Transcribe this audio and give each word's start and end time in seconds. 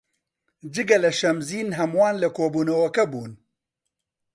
جگە 0.73 0.97
لە 1.03 1.11
شەمزین 1.19 1.69
هەمووان 1.79 2.15
لە 2.23 2.29
کۆبوونەوەکە 2.37 3.03
بوون. 3.11 3.33